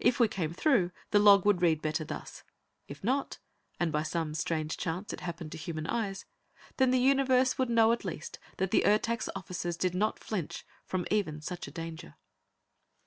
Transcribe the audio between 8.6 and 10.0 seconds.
the Ertak's officers did